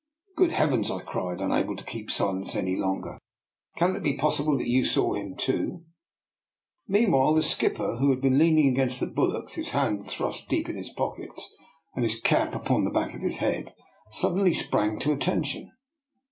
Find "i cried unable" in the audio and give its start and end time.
0.89-1.75